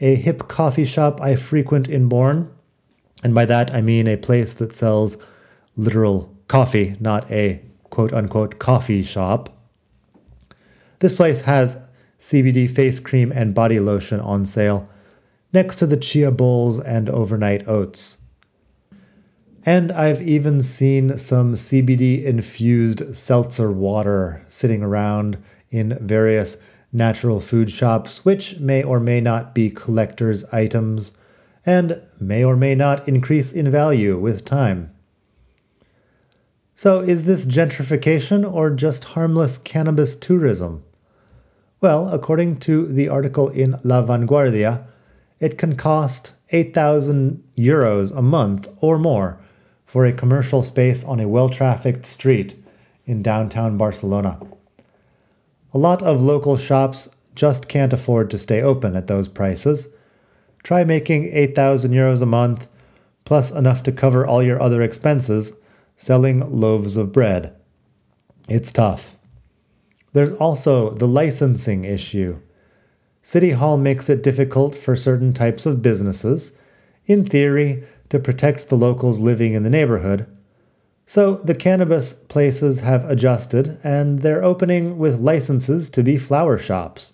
A 0.01 0.15
hip 0.15 0.47
coffee 0.47 0.85
shop 0.85 1.19
I 1.21 1.35
frequent 1.35 1.87
in 1.87 2.07
Born, 2.07 2.49
and 3.23 3.35
by 3.35 3.45
that 3.45 3.73
I 3.73 3.81
mean 3.81 4.07
a 4.07 4.17
place 4.17 4.53
that 4.55 4.75
sells 4.75 5.17
literal 5.75 6.35
coffee, 6.47 6.95
not 6.99 7.29
a 7.29 7.61
quote 7.89 8.13
unquote 8.13 8.59
coffee 8.59 9.03
shop. 9.03 9.55
This 10.99 11.13
place 11.13 11.41
has 11.41 11.88
CBD 12.19 12.69
face 12.69 12.99
cream 12.99 13.31
and 13.31 13.55
body 13.55 13.79
lotion 13.79 14.19
on 14.19 14.45
sale, 14.45 14.89
next 15.53 15.77
to 15.77 15.87
the 15.87 15.97
chia 15.97 16.31
bowls 16.31 16.79
and 16.79 17.09
overnight 17.09 17.67
oats. 17.67 18.17
And 19.65 19.91
I've 19.91 20.21
even 20.21 20.61
seen 20.61 21.17
some 21.17 21.53
CBD 21.53 22.23
infused 22.23 23.15
seltzer 23.15 23.71
water 23.71 24.45
sitting 24.47 24.83
around 24.83 25.41
in 25.69 25.97
various 26.01 26.57
natural 26.91 27.39
food 27.39 27.71
shops, 27.71 28.25
which 28.25 28.59
may 28.59 28.81
or 28.81 28.99
may 28.99 29.21
not 29.21 29.53
be 29.53 29.69
collector's 29.69 30.43
items 30.45 31.11
and 31.65 32.01
may 32.19 32.43
or 32.43 32.55
may 32.55 32.73
not 32.73 33.07
increase 33.07 33.51
in 33.51 33.69
value 33.69 34.17
with 34.17 34.45
time. 34.45 34.91
So, 36.73 37.01
is 37.01 37.25
this 37.25 37.45
gentrification 37.45 38.49
or 38.49 38.69
just 38.69 39.03
harmless 39.03 39.57
cannabis 39.57 40.15
tourism? 40.15 40.83
Well, 41.81 42.09
according 42.09 42.59
to 42.61 42.87
the 42.87 43.07
article 43.07 43.47
in 43.47 43.79
La 43.83 44.03
Vanguardia, 44.03 44.85
it 45.39 45.57
can 45.57 45.77
cost 45.77 46.33
8,000 46.51 47.41
euros 47.57 48.15
a 48.15 48.21
month 48.21 48.67
or 48.81 48.97
more 48.97 49.39
for 49.85 50.05
a 50.05 50.11
commercial 50.11 50.61
space 50.61 51.05
on 51.05 51.21
a 51.21 51.27
well 51.27 51.49
trafficked 51.49 52.05
street 52.05 52.61
in 53.05 53.23
downtown 53.23 53.77
Barcelona. 53.77 54.39
A 55.73 55.77
lot 55.77 56.01
of 56.01 56.21
local 56.21 56.57
shops 56.57 57.07
just 57.33 57.69
can't 57.69 57.93
afford 57.93 58.29
to 58.31 58.37
stay 58.37 58.61
open 58.61 58.97
at 58.97 59.07
those 59.07 59.29
prices. 59.29 59.87
Try 60.63 60.83
making 60.83 61.31
8,000 61.31 61.91
euros 61.91 62.21
a 62.21 62.25
month, 62.25 62.67
plus 63.23 63.51
enough 63.51 63.83
to 63.83 63.93
cover 63.93 64.27
all 64.27 64.43
your 64.43 64.61
other 64.61 64.81
expenses, 64.81 65.53
selling 65.95 66.51
loaves 66.51 66.97
of 66.97 67.13
bread. 67.13 67.55
It's 68.49 68.73
tough. 68.73 69.15
There's 70.13 70.31
also 70.33 70.91
the 70.91 71.07
licensing 71.07 71.83
issue. 71.85 72.39
City 73.21 73.51
Hall 73.51 73.77
makes 73.77 74.09
it 74.09 74.23
difficult 74.23 74.75
for 74.75 74.95
certain 74.95 75.33
types 75.33 75.65
of 75.65 75.81
businesses, 75.81 76.57
in 77.05 77.25
theory, 77.25 77.83
to 78.09 78.19
protect 78.19 78.69
the 78.69 78.77
locals 78.77 79.19
living 79.19 79.53
in 79.53 79.63
the 79.63 79.69
neighborhood. 79.69 80.25
So 81.05 81.35
the 81.43 81.55
cannabis 81.55 82.13
places 82.13 82.81
have 82.81 83.09
adjusted 83.09 83.79
and 83.83 84.19
they're 84.19 84.43
opening 84.43 84.97
with 84.97 85.19
licenses 85.19 85.89
to 85.91 86.03
be 86.03 86.17
flower 86.17 86.57
shops. 86.57 87.13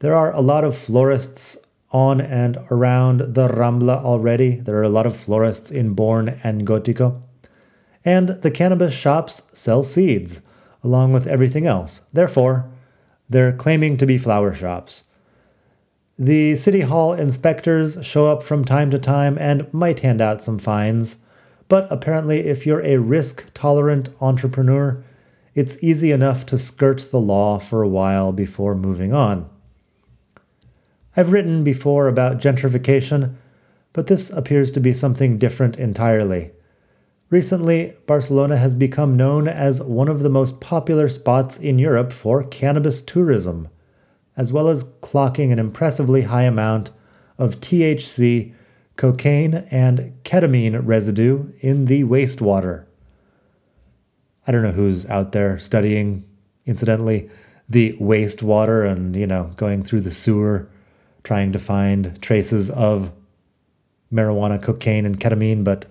There 0.00 0.14
are 0.14 0.34
a 0.34 0.40
lot 0.40 0.64
of 0.64 0.76
florists 0.76 1.56
on 1.92 2.20
and 2.20 2.58
around 2.70 3.34
the 3.34 3.48
Rambla 3.48 4.02
already. 4.02 4.56
There 4.56 4.76
are 4.76 4.82
a 4.82 4.88
lot 4.88 5.06
of 5.06 5.16
florists 5.16 5.70
in 5.70 5.94
Born 5.94 6.40
and 6.42 6.66
Gotico. 6.66 7.22
And 8.04 8.30
the 8.42 8.50
cannabis 8.50 8.94
shops 8.94 9.42
sell 9.52 9.82
seeds, 9.82 10.40
along 10.82 11.12
with 11.12 11.26
everything 11.26 11.66
else. 11.66 12.02
Therefore, 12.12 12.70
they're 13.28 13.52
claiming 13.52 13.96
to 13.98 14.06
be 14.06 14.18
flower 14.18 14.54
shops. 14.54 15.04
The 16.18 16.56
City 16.56 16.80
Hall 16.80 17.12
inspectors 17.14 17.98
show 18.04 18.26
up 18.26 18.42
from 18.42 18.64
time 18.64 18.90
to 18.90 18.98
time 18.98 19.38
and 19.38 19.72
might 19.72 20.00
hand 20.00 20.20
out 20.20 20.42
some 20.42 20.58
fines, 20.58 21.16
but 21.68 21.86
apparently, 21.90 22.40
if 22.40 22.66
you're 22.66 22.84
a 22.84 22.98
risk 22.98 23.46
tolerant 23.54 24.10
entrepreneur, 24.20 25.02
it's 25.54 25.82
easy 25.82 26.10
enough 26.10 26.44
to 26.46 26.58
skirt 26.58 27.10
the 27.10 27.20
law 27.20 27.58
for 27.58 27.82
a 27.82 27.88
while 27.88 28.32
before 28.32 28.74
moving 28.74 29.12
on. 29.12 29.48
I've 31.16 31.32
written 31.32 31.64
before 31.64 32.06
about 32.06 32.38
gentrification, 32.38 33.34
but 33.92 34.06
this 34.06 34.30
appears 34.30 34.70
to 34.72 34.80
be 34.80 34.92
something 34.92 35.38
different 35.38 35.76
entirely. 35.78 36.52
Recently, 37.30 37.94
Barcelona 38.06 38.56
has 38.56 38.74
become 38.74 39.16
known 39.16 39.46
as 39.46 39.80
one 39.80 40.08
of 40.08 40.20
the 40.20 40.28
most 40.28 40.60
popular 40.60 41.08
spots 41.08 41.56
in 41.56 41.78
Europe 41.78 42.12
for 42.12 42.42
cannabis 42.42 43.00
tourism, 43.00 43.68
as 44.36 44.52
well 44.52 44.66
as 44.66 44.82
clocking 45.00 45.52
an 45.52 45.60
impressively 45.60 46.22
high 46.22 46.42
amount 46.42 46.90
of 47.38 47.60
THC, 47.60 48.52
cocaine, 48.96 49.54
and 49.70 50.12
ketamine 50.24 50.84
residue 50.84 51.52
in 51.60 51.84
the 51.84 52.02
wastewater. 52.02 52.86
I 54.44 54.50
don't 54.50 54.62
know 54.62 54.72
who's 54.72 55.06
out 55.06 55.30
there 55.30 55.56
studying, 55.60 56.24
incidentally, 56.66 57.30
the 57.68 57.92
wastewater 58.00 58.90
and, 58.90 59.14
you 59.14 59.28
know, 59.28 59.52
going 59.56 59.84
through 59.84 60.00
the 60.00 60.10
sewer 60.10 60.68
trying 61.22 61.52
to 61.52 61.60
find 61.60 62.20
traces 62.20 62.70
of 62.70 63.12
marijuana, 64.12 64.60
cocaine, 64.60 65.06
and 65.06 65.20
ketamine, 65.20 65.62
but 65.62 65.86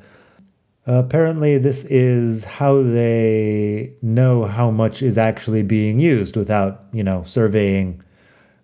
apparently 0.98 1.58
this 1.58 1.86
is 1.86 2.44
how 2.46 2.82
they 2.82 3.94
know 4.02 4.46
how 4.46 4.72
much 4.72 5.02
is 5.02 5.18
actually 5.18 5.62
being 5.62 6.00
used 6.00 6.36
without, 6.36 6.86
you 6.92 7.04
know, 7.04 7.24
surveying 7.26 8.02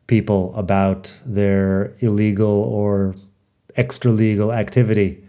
people 0.08 0.56
about 0.56 1.18
their 1.26 1.96
illegal 2.00 2.48
or 2.48 3.16
extra 3.76 4.12
legal 4.12 4.52
activity. 4.52 5.24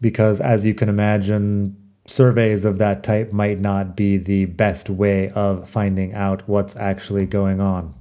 Because 0.00 0.40
as 0.40 0.64
you 0.64 0.74
can 0.74 0.88
imagine, 0.88 1.76
surveys 2.06 2.64
of 2.64 2.78
that 2.78 3.02
type 3.02 3.32
might 3.32 3.60
not 3.60 3.96
be 3.96 4.16
the 4.16 4.46
best 4.46 4.88
way 4.88 5.30
of 5.30 5.68
finding 5.68 6.14
out 6.14 6.48
what's 6.48 6.76
actually 6.76 7.26
going 7.26 7.60
on. 7.60 7.94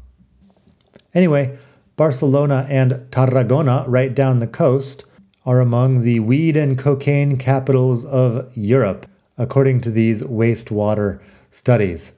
Anyway, 1.13 1.57
Barcelona 1.95 2.65
and 2.69 3.07
Tarragona, 3.11 3.83
right 3.87 4.13
down 4.13 4.39
the 4.39 4.47
coast, 4.47 5.03
are 5.47 5.61
among 5.61 6.03
the 6.03 6.19
weed 6.19 6.57
and 6.57 6.77
cocaine 6.77 7.37
capitals 7.37 8.03
of 8.03 8.51
Europe, 8.55 9.07
according 9.37 9.79
to 9.79 9.89
these 9.89 10.21
wastewater 10.21 11.21
studies. 11.49 12.11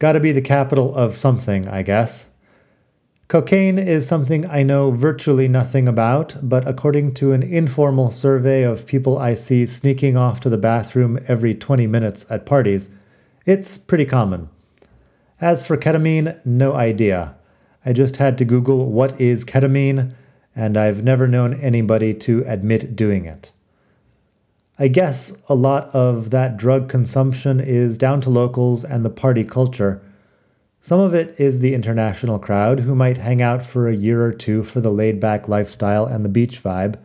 Gotta 0.00 0.18
be 0.18 0.32
the 0.32 0.42
capital 0.42 0.92
of 0.94 1.16
something, 1.16 1.68
I 1.68 1.82
guess. 1.82 2.26
Cocaine 3.28 3.78
is 3.78 4.08
something 4.08 4.44
I 4.50 4.64
know 4.64 4.90
virtually 4.90 5.46
nothing 5.46 5.86
about, 5.86 6.36
but 6.42 6.66
according 6.66 7.14
to 7.14 7.30
an 7.30 7.44
informal 7.44 8.10
survey 8.10 8.64
of 8.64 8.86
people 8.86 9.18
I 9.18 9.34
see 9.34 9.66
sneaking 9.66 10.16
off 10.16 10.40
to 10.40 10.50
the 10.50 10.58
bathroom 10.58 11.20
every 11.28 11.54
20 11.54 11.86
minutes 11.86 12.26
at 12.28 12.44
parties, 12.44 12.90
it's 13.46 13.78
pretty 13.78 14.04
common. 14.04 14.50
As 15.40 15.64
for 15.64 15.76
ketamine, 15.76 16.44
no 16.44 16.74
idea. 16.74 17.36
I 17.86 17.92
just 17.92 18.16
had 18.16 18.36
to 18.38 18.44
Google 18.44 18.90
what 18.90 19.18
is 19.20 19.44
ketamine, 19.44 20.12
and 20.56 20.76
I've 20.76 21.02
never 21.02 21.26
known 21.26 21.54
anybody 21.54 22.14
to 22.14 22.44
admit 22.46 22.96
doing 22.96 23.24
it. 23.24 23.52
I 24.78 24.88
guess 24.88 25.36
a 25.48 25.54
lot 25.54 25.84
of 25.94 26.30
that 26.30 26.56
drug 26.56 26.88
consumption 26.88 27.60
is 27.60 27.98
down 27.98 28.20
to 28.22 28.30
locals 28.30 28.84
and 28.84 29.04
the 29.04 29.10
party 29.10 29.44
culture. 29.44 30.02
Some 30.80 31.00
of 31.00 31.14
it 31.14 31.34
is 31.38 31.60
the 31.60 31.74
international 31.74 32.38
crowd 32.38 32.80
who 32.80 32.94
might 32.94 33.18
hang 33.18 33.40
out 33.40 33.64
for 33.64 33.88
a 33.88 33.96
year 33.96 34.24
or 34.24 34.32
two 34.32 34.62
for 34.62 34.80
the 34.80 34.90
laid 34.90 35.20
back 35.20 35.48
lifestyle 35.48 36.06
and 36.06 36.24
the 36.24 36.28
beach 36.28 36.62
vibe. 36.62 36.96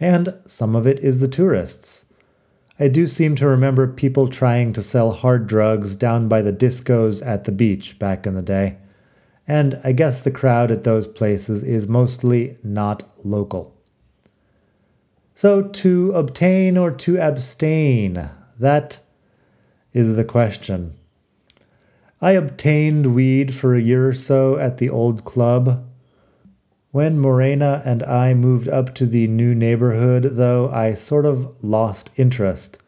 And 0.00 0.34
some 0.46 0.74
of 0.74 0.86
it 0.86 0.98
is 1.00 1.20
the 1.20 1.28
tourists. 1.28 2.06
I 2.78 2.88
do 2.88 3.06
seem 3.06 3.36
to 3.36 3.46
remember 3.46 3.86
people 3.86 4.28
trying 4.28 4.72
to 4.72 4.82
sell 4.82 5.12
hard 5.12 5.46
drugs 5.46 5.94
down 5.94 6.28
by 6.28 6.42
the 6.42 6.52
discos 6.52 7.24
at 7.24 7.44
the 7.44 7.52
beach 7.52 7.98
back 7.98 8.26
in 8.26 8.34
the 8.34 8.42
day 8.42 8.76
and 9.46 9.80
I 9.82 9.92
guess 9.92 10.20
the 10.20 10.30
crowd 10.30 10.70
at 10.70 10.84
those 10.84 11.06
places 11.06 11.62
is 11.62 11.86
mostly 11.86 12.58
not 12.62 13.02
local. 13.24 13.76
So, 15.34 15.62
to 15.62 16.12
obtain 16.12 16.76
or 16.76 16.90
to 16.90 17.18
abstain, 17.18 18.30
that 18.58 19.00
is 19.92 20.14
the 20.14 20.24
question. 20.24 20.96
I 22.20 22.32
obtained 22.32 23.14
weed 23.14 23.52
for 23.52 23.74
a 23.74 23.82
year 23.82 24.08
or 24.08 24.14
so 24.14 24.56
at 24.56 24.78
the 24.78 24.88
old 24.88 25.24
club. 25.24 25.84
When 26.92 27.18
Morena 27.18 27.82
and 27.84 28.02
I 28.04 28.34
moved 28.34 28.68
up 28.68 28.94
to 28.96 29.06
the 29.06 29.26
new 29.26 29.54
neighborhood, 29.54 30.36
though, 30.36 30.70
I 30.70 30.94
sort 30.94 31.26
of 31.26 31.56
lost 31.64 32.10
interest. 32.16 32.78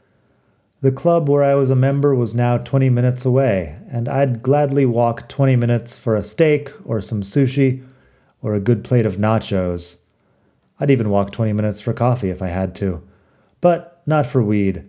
The 0.85 0.93
club 0.93 1.31
where 1.31 1.43
I 1.43 1.55
was 1.55 1.71
a 1.71 1.75
member 1.75 2.15
was 2.15 2.35
now 2.35 2.59
20 2.59 2.91
minutes 2.91 3.25
away, 3.25 3.79
and 3.91 4.07
I'd 4.07 4.43
gladly 4.43 4.85
walk 4.85 5.31
20 5.31 5.57
minutes 5.57 5.97
for 5.97 6.15
a 6.15 6.23
steak 6.23 6.71
or 6.85 7.01
some 7.01 7.23
sushi 7.23 7.83
or 8.43 8.53
a 8.53 8.61
good 8.61 8.85
plate 8.85 9.07
of 9.07 9.17
nachos. 9.17 9.97
I'd 10.79 10.91
even 10.91 11.09
walk 11.09 11.33
20 11.33 11.55
minutes 11.55 11.81
for 11.81 11.95
coffee 11.95 12.29
if 12.29 12.43
I 12.43 12.49
had 12.49 12.75
to, 12.75 13.03
but 13.63 14.03
not 14.05 14.27
for 14.27 14.43
weed. 14.43 14.85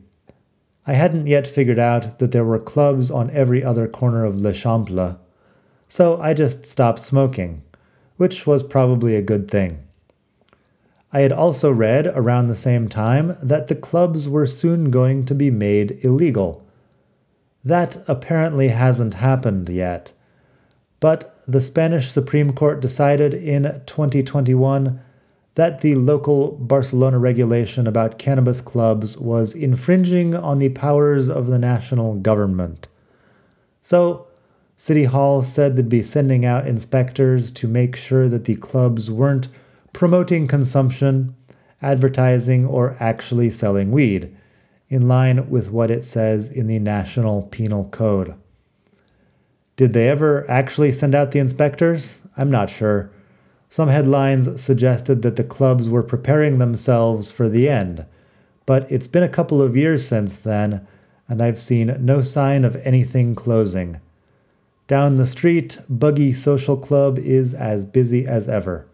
I 0.85 0.95
hadn't 0.95 1.27
yet 1.27 1.47
figured 1.47 1.79
out 1.79 2.19
that 2.19 2.33
there 2.33 2.43
were 2.43 2.59
clubs 2.59 3.09
on 3.09 3.29
every 3.29 3.63
other 3.63 3.87
corner 3.87 4.25
of 4.25 4.35
L'Eixample, 4.35 5.17
so 5.87 6.19
I 6.19 6.33
just 6.33 6.65
stopped 6.65 7.03
smoking, 7.03 7.63
which 8.17 8.45
was 8.45 8.63
probably 8.63 9.15
a 9.15 9.21
good 9.21 9.49
thing. 9.49 9.84
I 11.15 11.21
had 11.21 11.31
also 11.31 11.71
read 11.71 12.07
around 12.07 12.49
the 12.49 12.55
same 12.57 12.89
time 12.89 13.37
that 13.41 13.69
the 13.69 13.75
clubs 13.75 14.27
were 14.27 14.45
soon 14.45 14.91
going 14.91 15.25
to 15.27 15.33
be 15.33 15.49
made 15.49 15.97
illegal. 16.03 16.61
That 17.63 18.03
apparently 18.05 18.67
hasn't 18.67 19.13
happened 19.13 19.69
yet. 19.69 20.11
But 20.99 21.33
the 21.47 21.61
Spanish 21.61 22.11
Supreme 22.11 22.51
Court 22.51 22.81
decided 22.81 23.33
in 23.33 23.63
2021 23.85 24.99
that 25.53 25.79
the 25.79 25.95
local 25.95 26.51
Barcelona 26.51 27.17
regulation 27.17 27.87
about 27.87 28.19
cannabis 28.19 28.59
clubs 28.59 29.17
was 29.17 29.55
infringing 29.55 30.35
on 30.35 30.59
the 30.59 30.67
powers 30.67 31.29
of 31.29 31.47
the 31.47 31.59
national 31.59 32.15
government. 32.15 32.89
So, 33.81 34.27
City 34.75 35.05
Hall 35.05 35.43
said 35.43 35.77
they'd 35.77 35.87
be 35.87 36.03
sending 36.03 36.45
out 36.45 36.67
inspectors 36.67 37.51
to 37.51 37.69
make 37.69 37.95
sure 37.95 38.27
that 38.27 38.43
the 38.43 38.57
clubs 38.57 39.09
weren't 39.09 39.47
promoting 39.95 40.45
consumption, 40.45 41.33
advertising, 41.81 42.65
or 42.65 42.97
actually 42.99 43.49
selling 43.49 43.93
weed, 43.93 44.35
in 44.89 45.07
line 45.07 45.49
with 45.49 45.71
what 45.71 45.89
it 45.89 46.03
says 46.03 46.51
in 46.51 46.67
the 46.67 46.79
National 46.79 47.43
Penal 47.43 47.85
Code. 47.85 48.35
Did 49.77 49.93
they 49.93 50.09
ever 50.09 50.49
actually 50.51 50.91
send 50.91 51.15
out 51.15 51.31
the 51.31 51.39
inspectors? 51.39 52.21
I'm 52.35 52.51
not 52.51 52.69
sure. 52.69 53.09
Some 53.69 53.87
headlines 53.87 54.61
suggested 54.61 55.21
that 55.21 55.37
the 55.37 55.45
clubs 55.45 55.87
were 55.87 56.03
preparing 56.03 56.59
themselves 56.59 57.31
for 57.31 57.47
the 57.47 57.69
end, 57.69 58.05
but 58.65 58.91
it's 58.91 59.07
been 59.07 59.23
a 59.23 59.29
couple 59.29 59.61
of 59.61 59.77
years 59.77 60.05
since 60.05 60.35
then, 60.35 60.85
and 61.29 61.41
I've 61.41 61.61
seen 61.61 61.95
no 62.01 62.21
sign 62.21 62.65
of 62.65 62.75
anything 62.83 63.33
closing. 63.33 64.01
Down 64.87 65.15
the 65.15 65.25
street, 65.25 65.79
Buggy 65.87 66.33
Social 66.33 66.75
Club 66.75 67.17
is 67.17 67.53
as 67.53 67.85
busy 67.85 68.27
as 68.27 68.49
ever. 68.49 68.87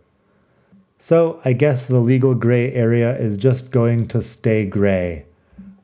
So 1.01 1.41
I 1.43 1.51
guess 1.53 1.87
the 1.87 1.99
legal 1.99 2.35
gray 2.35 2.71
area 2.73 3.17
is 3.17 3.35
just 3.35 3.71
going 3.71 4.07
to 4.09 4.21
stay 4.21 4.67
gray. 4.67 5.25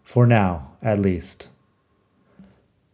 For 0.04 0.28
now, 0.28 0.74
at 0.84 1.00
least. 1.00 1.48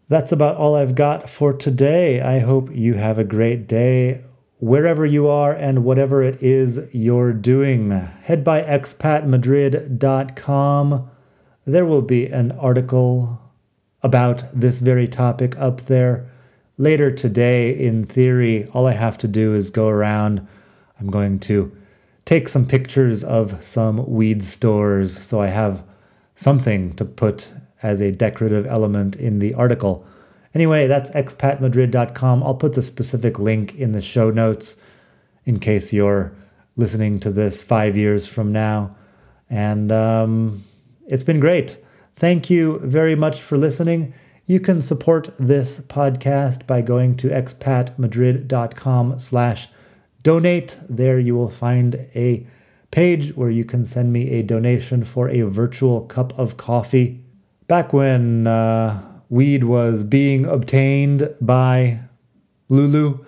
That's 0.08 0.32
about 0.32 0.56
all 0.56 0.74
I've 0.74 0.96
got 0.96 1.30
for 1.30 1.52
today. 1.52 2.22
I 2.22 2.40
hope 2.40 2.74
you 2.74 2.94
have 2.94 3.20
a 3.20 3.26
great 3.26 3.68
day 3.68 4.22
wherever 4.62 5.06
you 5.06 5.28
are 5.28 5.52
and 5.52 5.84
whatever 5.84 6.24
it 6.24 6.42
is 6.42 6.80
you're 6.94 7.34
doing. 7.34 7.92
Head 7.92 8.42
by 8.42 8.62
expatmadrid.com. 8.62 11.10
There 11.66 11.86
will 11.86 12.02
be 12.02 12.28
an 12.28 12.54
article 12.54 13.42
about 14.02 14.46
this 14.54 14.80
very 14.80 15.10
topic 15.10 15.58
up 15.58 15.88
there. 15.88 16.32
Later 16.78 17.12
today, 17.12 17.78
in 17.78 18.06
theory, 18.06 18.66
all 18.68 18.88
I 18.88 18.94
have 18.94 19.18
to 19.18 19.28
do 19.28 19.54
is 19.54 19.70
go 19.70 19.90
around. 19.90 20.48
I'm 20.98 21.08
going 21.08 21.40
to 21.40 21.76
take 22.26 22.48
some 22.48 22.66
pictures 22.66 23.24
of 23.24 23.64
some 23.64 24.06
weed 24.10 24.44
stores 24.44 25.18
so 25.24 25.42
I 25.42 25.48
have 25.48 25.84
something 26.36 26.94
to 26.96 27.06
put 27.06 27.50
as 27.82 28.02
a 28.02 28.12
decorative 28.12 28.66
element 28.66 29.16
in 29.16 29.40
the 29.40 29.54
article. 29.54 30.06
Anyway, 30.56 30.88
that's 30.88 31.10
expatmadrid.com. 31.12 32.44
I'll 32.44 32.56
put 32.56 32.76
the 32.76 32.82
specific 32.82 33.40
link 33.40 33.76
in 33.76 33.92
the 33.92 34.02
show 34.02 34.30
notes 34.30 34.78
in 35.46 35.60
case 35.60 35.92
you're 35.92 36.34
listening 36.76 37.20
to 37.20 37.32
this 37.32 37.62
five 37.62 37.98
years 37.98 38.28
from 38.28 38.52
now. 38.52 38.96
And 39.50 39.92
um, 39.92 40.64
it's 41.08 41.24
been 41.24 41.40
great. 41.40 41.78
Thank 42.16 42.50
you 42.50 42.80
very 42.80 43.16
much 43.16 43.42
for 43.42 43.58
listening. 43.58 44.14
You 44.46 44.60
can 44.60 44.82
support 44.82 45.34
this 45.40 45.80
podcast 45.80 46.68
by 46.68 46.82
going 46.82 47.16
to 47.18 47.30
expatmadrid.com 47.30 49.20
slash 49.20 49.68
donate. 50.24 50.78
There 50.90 51.20
you 51.20 51.36
will 51.36 51.50
find 51.50 51.96
a 52.16 52.48
page 52.92 53.36
where 53.36 53.50
you 53.50 53.66
can 53.66 53.86
send 53.86 54.14
me 54.14 54.30
a 54.32 54.44
donation 54.44 55.04
for 55.04 55.30
a 55.30 55.42
virtual 55.42 56.02
cup 56.02 56.38
of 56.38 56.58
coffee. 56.58 57.24
Back 57.68 57.94
when 57.94 58.48
uh, 58.48 59.02
weed 59.30 59.64
was 59.64 60.04
being 60.04 60.46
obtained 60.46 61.30
by 61.42 62.00
Lulu, 62.70 63.26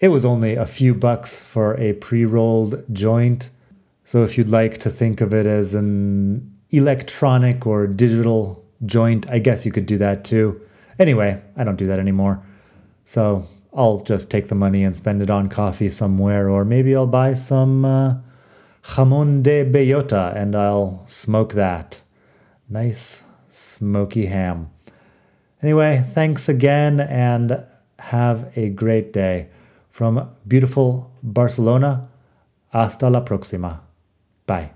it 0.00 0.08
was 0.08 0.24
only 0.24 0.54
a 0.54 0.66
few 0.66 0.94
bucks 0.94 1.38
for 1.38 1.78
a 1.78 1.94
pre 1.94 2.24
rolled 2.24 2.84
joint. 2.92 3.50
So 4.04 4.24
if 4.24 4.38
you'd 4.38 4.48
like 4.48 4.78
to 4.78 4.90
think 4.90 5.20
of 5.20 5.32
it 5.34 5.46
as 5.46 5.74
an 5.74 6.52
electronic 6.70 7.66
or 7.66 7.86
digital 7.86 8.64
joint, 8.84 9.28
I 9.28 9.38
guess 9.38 9.64
you 9.66 9.72
could 9.72 9.86
do 9.86 9.98
that 9.98 10.24
too. 10.24 10.60
Anyway, 10.98 11.42
I 11.56 11.64
don't 11.64 11.76
do 11.76 11.86
that 11.86 11.98
anymore. 11.98 12.42
So 13.04 13.46
I'll 13.74 14.00
just 14.00 14.30
take 14.30 14.48
the 14.48 14.54
money 14.54 14.84
and 14.84 14.96
spend 14.96 15.22
it 15.22 15.30
on 15.30 15.48
coffee 15.48 15.90
somewhere, 15.90 16.48
or 16.48 16.64
maybe 16.64 16.94
I'll 16.94 17.06
buy 17.06 17.34
some 17.34 17.84
uh, 17.84 18.16
jamon 18.82 19.42
de 19.42 19.64
bellota 19.64 20.34
and 20.34 20.54
I'll 20.54 21.04
smoke 21.06 21.54
that. 21.54 22.00
Nice 22.68 23.22
smoky 23.50 24.26
ham. 24.26 24.70
Anyway, 25.62 26.04
thanks 26.14 26.48
again 26.48 27.00
and 27.00 27.64
have 27.98 28.52
a 28.56 28.68
great 28.70 29.12
day. 29.12 29.48
From 29.90 30.28
beautiful 30.46 31.10
Barcelona, 31.22 32.08
hasta 32.72 33.08
la 33.08 33.20
próxima. 33.20 33.80
Bye. 34.46 34.75